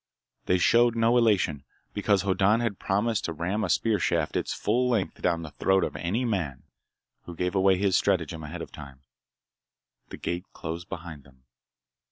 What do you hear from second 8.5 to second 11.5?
of time. The gate closed behind them.